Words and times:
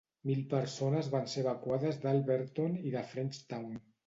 Mil 0.27 0.39
persones 0.53 1.09
van 1.15 1.29
ser 1.33 1.43
evacuades 1.43 2.01
d'Alberton 2.07 2.81
i 2.89 2.95
de 2.97 3.05
Frenchtown. 3.15 3.79